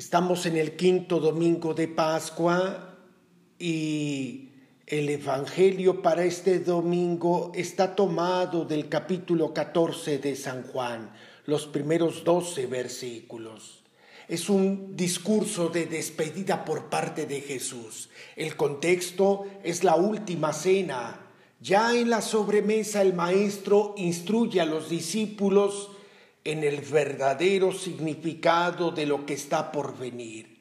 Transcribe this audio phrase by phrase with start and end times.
[0.00, 2.96] Estamos en el quinto domingo de Pascua
[3.58, 4.48] y
[4.86, 11.12] el Evangelio para este domingo está tomado del capítulo 14 de San Juan,
[11.44, 13.82] los primeros 12 versículos.
[14.26, 18.08] Es un discurso de despedida por parte de Jesús.
[18.36, 21.26] El contexto es la última cena.
[21.60, 25.90] Ya en la sobremesa el maestro instruye a los discípulos
[26.50, 30.58] en el verdadero significado de lo que está por venir.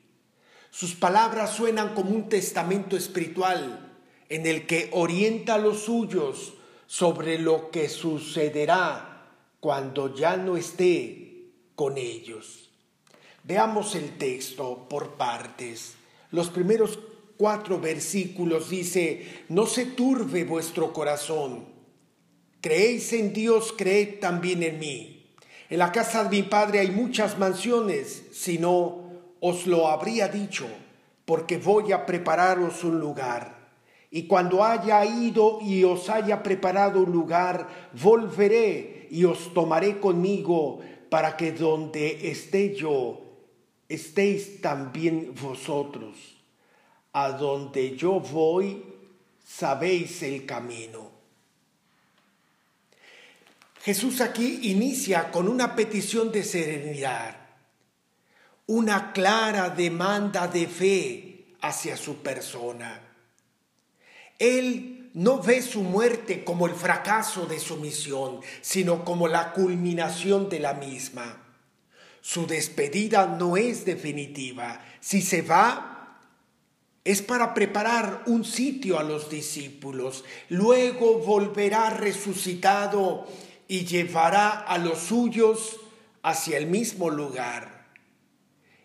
[0.69, 3.97] Sus palabras suenan como un testamento espiritual
[4.29, 6.53] en el que orienta a los suyos
[6.85, 12.69] sobre lo que sucederá cuando ya no esté con ellos.
[13.43, 15.95] Veamos el texto por partes.
[16.29, 16.99] Los primeros
[17.35, 21.65] cuatro versículos dice, no se turbe vuestro corazón.
[22.61, 25.18] Creéis en Dios, creed también en mí.
[25.69, 29.03] En la casa de mi padre hay muchas mansiones, si no,
[29.39, 30.67] os lo habría dicho,
[31.25, 33.69] porque voy a prepararos un lugar.
[34.09, 37.67] Y cuando haya ido y os haya preparado un lugar,
[38.01, 40.79] volveré y os tomaré conmigo,
[41.11, 43.21] para que donde esté yo,
[43.87, 46.17] estéis también vosotros.
[47.13, 48.83] A donde yo voy,
[49.43, 51.18] sabéis el camino.
[53.81, 57.37] Jesús aquí inicia con una petición de serenidad,
[58.67, 63.01] una clara demanda de fe hacia su persona.
[64.37, 70.49] Él no ve su muerte como el fracaso de su misión, sino como la culminación
[70.49, 71.45] de la misma.
[72.21, 74.81] Su despedida no es definitiva.
[74.99, 76.19] Si se va,
[77.03, 80.25] es para preparar un sitio a los discípulos.
[80.49, 83.25] Luego volverá resucitado
[83.69, 85.79] y llevará a los suyos
[86.23, 87.85] hacia el mismo lugar.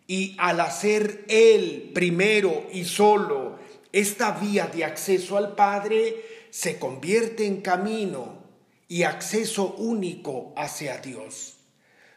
[0.07, 3.59] Y al hacer Él primero y solo
[3.93, 8.45] esta vía de acceso al Padre, se convierte en camino
[8.87, 11.57] y acceso único hacia Dios.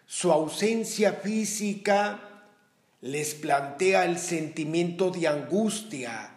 [0.05, 2.44] Su ausencia física
[2.99, 6.35] les plantea el sentimiento de angustia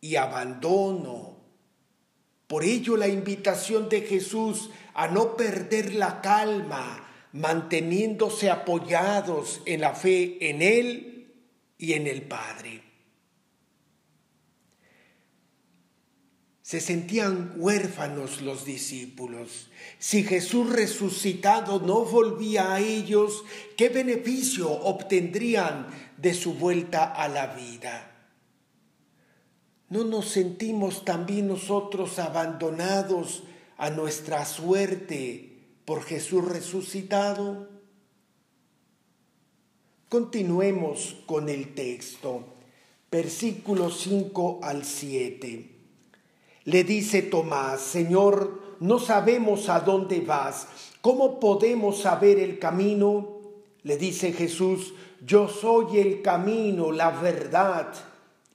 [0.00, 1.36] y abandono.
[2.48, 9.94] Por ello la invitación de Jesús a no perder la calma, manteniéndose apoyados en la
[9.94, 11.32] fe en Él
[11.78, 12.82] y en el Padre.
[16.62, 19.70] Se sentían huérfanos los discípulos.
[19.98, 23.42] Si Jesús resucitado no volvía a ellos,
[23.76, 28.10] ¿qué beneficio obtendrían de su vuelta a la vida?
[29.88, 33.42] ¿No nos sentimos también nosotros abandonados
[33.80, 37.66] a nuestra suerte por Jesús resucitado?
[40.10, 42.44] Continuemos con el texto,
[43.10, 45.70] versículos 5 al 7.
[46.64, 50.68] Le dice Tomás, Señor, no sabemos a dónde vas,
[51.00, 53.40] ¿cómo podemos saber el camino?
[53.82, 54.92] Le dice Jesús,
[55.24, 57.94] yo soy el camino, la verdad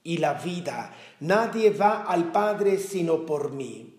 [0.04, 0.94] y la vida.
[1.18, 3.95] Nadie va al Padre sino por mí.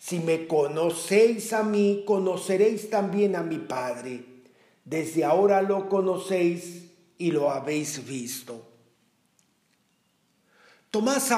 [0.00, 4.24] Si me conocéis a mí, conoceréis también a mi Padre.
[4.82, 6.86] Desde ahora lo conocéis
[7.18, 8.66] y lo habéis visto.
[10.90, 11.30] Tomás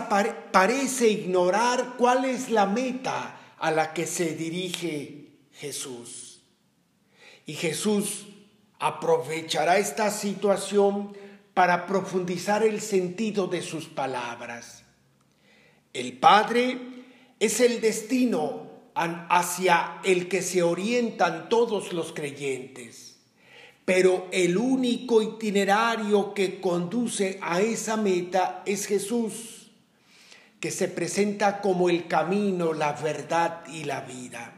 [0.52, 6.40] parece ignorar cuál es la meta a la que se dirige Jesús.
[7.44, 8.28] Y Jesús
[8.78, 11.16] aprovechará esta situación
[11.52, 14.84] para profundizar el sentido de sus palabras.
[15.92, 16.91] El Padre
[17.42, 23.16] es el destino hacia el que se orientan todos los creyentes.
[23.84, 29.72] Pero el único itinerario que conduce a esa meta es Jesús,
[30.60, 34.54] que se presenta como el camino, la verdad y la vida.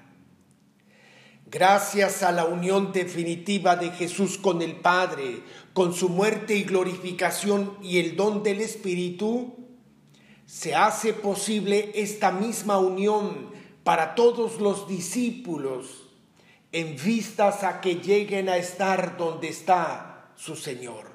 [1.51, 5.41] Gracias a la unión definitiva de Jesús con el Padre,
[5.73, 9.64] con su muerte y glorificación y el don del Espíritu,
[10.55, 13.51] se hace posible esta misma unión
[13.83, 16.05] para todos los discípulos
[16.71, 21.11] en vistas a que lleguen a estar donde está su Señor.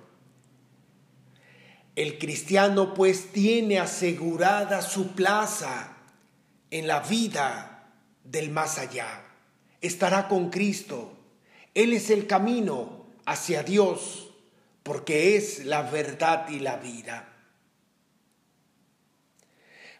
[1.95, 5.95] El cristiano pues tiene asegurada su plaza
[6.69, 7.93] en la vida
[8.25, 9.23] del más allá.
[9.79, 11.13] Estará con Cristo.
[11.73, 14.31] Él es el camino hacia Dios
[14.83, 17.38] porque es la verdad y la vida.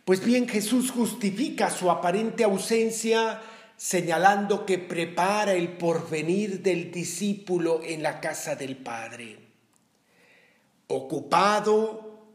[0.06, 3.42] Pues bien, Jesús justifica su aparente ausencia
[3.78, 9.38] señalando que prepara el porvenir del discípulo en la casa del Padre.
[10.88, 12.26] ocupado,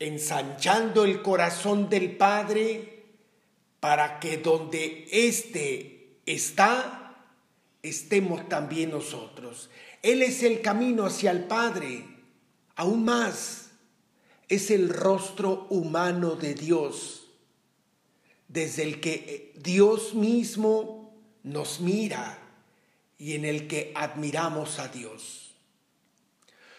[0.00, 3.04] ensanchando el corazón del Padre
[3.78, 7.16] para que donde éste está,
[7.82, 9.70] estemos también nosotros.
[10.02, 12.04] Él es el camino hacia el Padre,
[12.76, 13.61] aún más,
[14.52, 17.26] es el rostro humano de Dios,
[18.48, 22.38] desde el que Dios mismo nos mira
[23.16, 25.54] y en el que admiramos a Dios.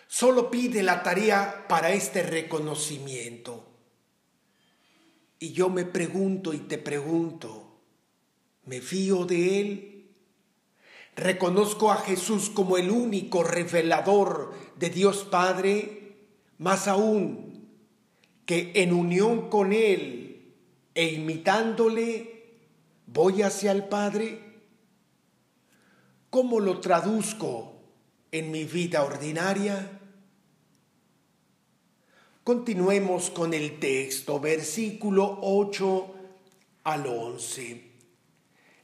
[0.07, 3.67] Solo pide la tarea para este reconocimiento.
[5.39, 7.79] Y yo me pregunto y te pregunto,
[8.65, 10.09] ¿me fío de Él?
[11.15, 16.17] Reconozco a Jesús como el único revelador de Dios Padre,
[16.59, 17.52] más aún
[18.45, 20.53] que en unión con Él
[20.95, 22.43] e imitándole,
[23.07, 24.39] voy hacia el Padre.
[26.29, 27.73] ¿Cómo lo traduzco
[28.31, 29.99] en mi vida ordinaria?
[32.43, 36.15] Continuemos con el texto, versículo 8
[36.83, 37.93] al 11.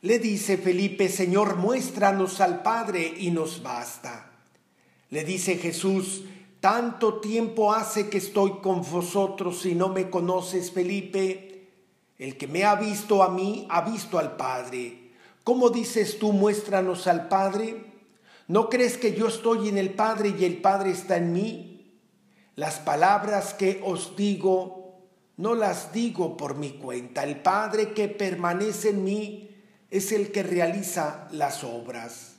[0.01, 4.31] Le dice Felipe, Señor, muéstranos al Padre y nos basta.
[5.09, 6.23] Le dice Jesús,
[6.59, 11.67] tanto tiempo hace que estoy con vosotros y no me conoces, Felipe.
[12.17, 15.11] El que me ha visto a mí, ha visto al Padre.
[15.43, 17.85] ¿Cómo dices tú, muéstranos al Padre?
[18.47, 21.99] ¿No crees que yo estoy en el Padre y el Padre está en mí?
[22.55, 24.99] Las palabras que os digo,
[25.37, 27.23] no las digo por mi cuenta.
[27.23, 29.49] El Padre que permanece en mí
[29.89, 32.35] es el que realiza las obras.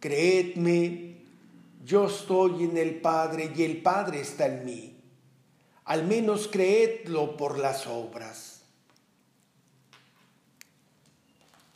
[0.00, 1.26] Creedme,
[1.88, 4.94] yo estoy en el Padre y el Padre está en mí.
[5.86, 8.60] Al menos creedlo por las obras.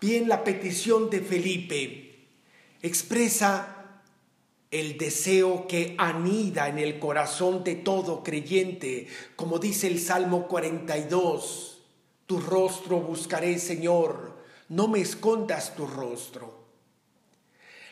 [0.02, 2.26] Bien, la petición de Felipe
[2.82, 4.02] expresa
[4.70, 11.78] el deseo que anida en el corazón de todo creyente, como dice el Salmo 42,
[12.26, 14.36] tu rostro buscaré, Señor,
[14.68, 16.66] no me escondas tu rostro.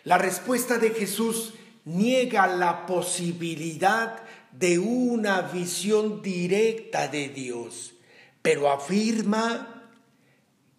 [0.04, 1.54] La respuesta de Jesús
[1.84, 4.22] niega la posibilidad
[4.52, 7.94] de una visión directa de Dios,
[8.42, 9.90] pero afirma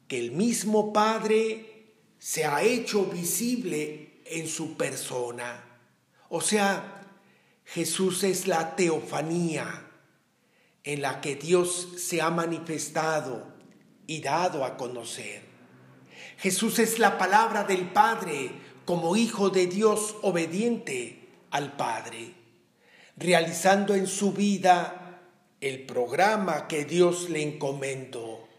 [0.07, 5.63] que el mismo Padre se ha hecho visible en su persona.
[6.29, 7.01] O sea,
[7.65, 9.87] Jesús es la teofanía
[10.83, 13.53] en la que Dios se ha manifestado
[14.07, 15.43] y dado a conocer.
[16.37, 18.51] Jesús es la palabra del Padre
[18.85, 22.33] como Hijo de Dios obediente al Padre,
[23.17, 25.21] realizando en su vida
[25.61, 28.51] el programa que Dios le encomendó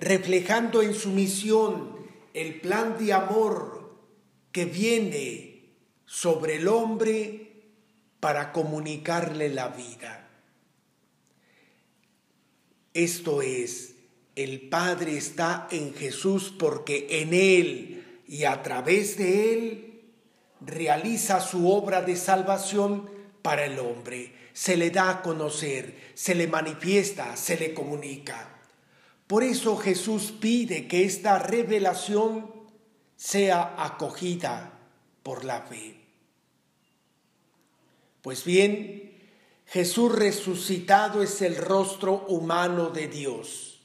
[0.00, 1.94] reflejando en su misión
[2.32, 3.94] el plan de amor
[4.50, 5.74] que viene
[6.06, 7.52] sobre el hombre
[8.18, 10.28] para comunicarle la vida.
[12.94, 13.94] Esto es,
[14.34, 17.99] el Padre está en Jesús porque en Él
[18.30, 20.02] y a través de Él
[20.60, 23.10] realiza su obra de salvación
[23.42, 24.32] para el hombre.
[24.52, 28.60] Se le da a conocer, se le manifiesta, se le comunica.
[29.26, 32.52] Por eso Jesús pide que esta revelación
[33.16, 34.78] sea acogida
[35.24, 35.96] por la fe.
[38.22, 39.12] Pues bien,
[39.66, 43.80] Jesús resucitado es el rostro humano de Dios,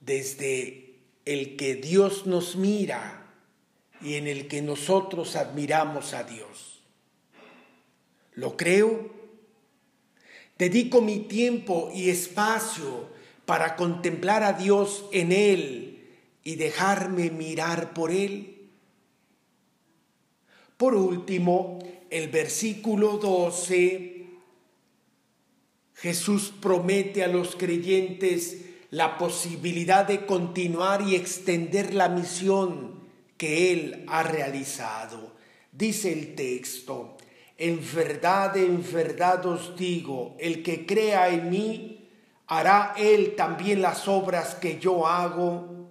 [0.00, 0.89] desde
[1.30, 3.24] el que Dios nos mira
[4.02, 6.80] y en el que nosotros admiramos a Dios.
[8.34, 9.10] ¿Lo creo?
[10.58, 13.10] Dedico mi tiempo y espacio
[13.46, 16.08] para contemplar a Dios en Él
[16.42, 18.68] y dejarme mirar por Él?
[20.76, 21.78] Por último,
[22.10, 24.26] el versículo 12,
[25.94, 33.00] Jesús promete a los creyentes la posibilidad de continuar y extender la misión
[33.36, 35.32] que Él ha realizado.
[35.72, 37.16] Dice el texto,
[37.56, 42.08] en verdad, en verdad os digo, el que crea en mí,
[42.50, 45.88] hará él también las obras que yo hago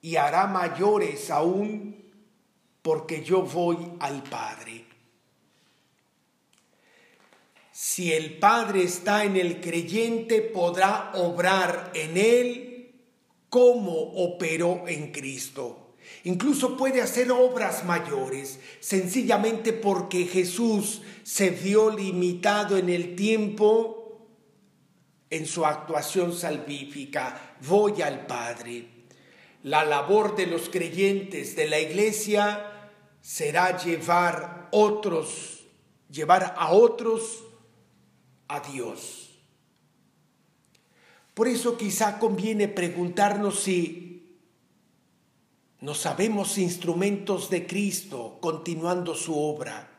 [0.00, 1.96] y hará mayores aún
[2.80, 4.85] porque yo voy al Padre.
[7.96, 12.94] Si el Padre está en el creyente, podrá obrar en él
[13.48, 15.94] como operó en Cristo.
[16.24, 24.28] Incluso puede hacer obras mayores, sencillamente porque Jesús se vio limitado en el tiempo
[25.30, 28.88] en su actuación salvífica, voy al Padre.
[29.62, 32.90] La labor de los creyentes de la iglesia
[33.22, 35.54] será llevar otros
[36.10, 37.46] llevar a otros
[38.48, 39.30] a Dios.
[41.34, 44.38] Por eso quizá conviene preguntarnos si
[45.80, 49.90] no sabemos instrumentos de Cristo continuando su obra.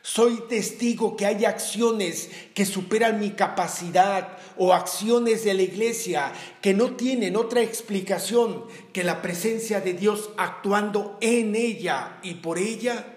[0.00, 6.74] Soy testigo que hay acciones que superan mi capacidad o acciones de la iglesia que
[6.74, 13.13] no tienen otra explicación que la presencia de Dios actuando en ella y por ella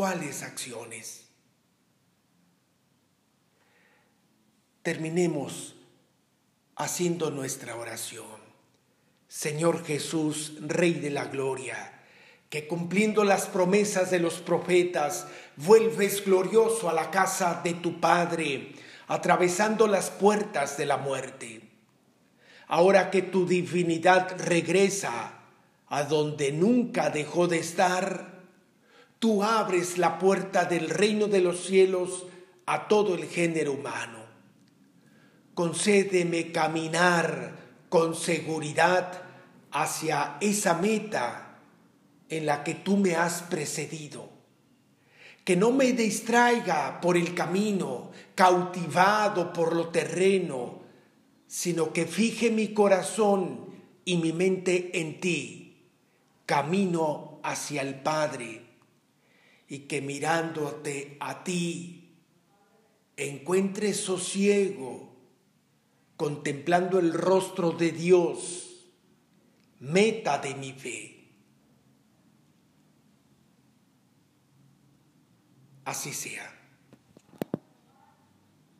[0.00, 1.26] ¿Cuáles acciones?
[4.80, 5.76] Terminemos
[6.74, 8.24] haciendo nuestra oración.
[9.28, 12.00] Señor Jesús, Rey de la Gloria,
[12.48, 15.26] que cumpliendo las promesas de los profetas,
[15.56, 18.72] vuelves glorioso a la casa de tu Padre,
[19.06, 21.60] atravesando las puertas de la muerte.
[22.68, 25.42] Ahora que tu divinidad regresa
[25.88, 28.29] a donde nunca dejó de estar,
[29.20, 32.26] tú abres la puerta del reino de los cielos
[32.64, 34.18] a todo el género humano.
[35.54, 37.54] Concédeme caminar
[37.90, 39.22] con seguridad
[39.72, 41.58] hacia esa meta
[42.30, 44.30] en la que tú me has precedido.
[45.44, 50.80] Que no me distraiga por el camino, cautivado por lo terreno,
[51.46, 53.66] sino que fije mi corazón
[54.06, 55.90] y mi mente en ti,
[56.46, 58.69] camino hacia el Padre
[59.70, 62.18] y que mirándote a ti
[63.16, 65.14] encuentre sosiego,
[66.16, 68.90] contemplando el rostro de Dios,
[69.78, 71.30] meta de mi fe.
[75.84, 76.59] Así sea.